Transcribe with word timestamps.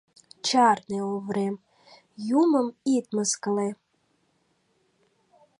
Чарне, 0.47 0.99
Оврем, 1.15 1.55
юмым 2.41 2.67
ит 2.95 3.05
мыскыле. 3.15 3.69